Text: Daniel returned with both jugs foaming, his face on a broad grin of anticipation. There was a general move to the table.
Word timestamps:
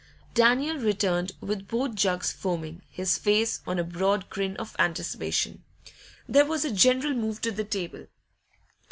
Daniel 0.33 0.77
returned 0.77 1.33
with 1.41 1.67
both 1.67 1.93
jugs 1.93 2.31
foaming, 2.31 2.81
his 2.89 3.19
face 3.19 3.61
on 3.67 3.77
a 3.77 3.83
broad 3.83 4.31
grin 4.31 4.57
of 4.57 4.75
anticipation. 4.79 5.63
There 6.27 6.43
was 6.45 6.65
a 6.65 6.71
general 6.71 7.13
move 7.13 7.39
to 7.41 7.51
the 7.51 7.63
table. 7.65 8.07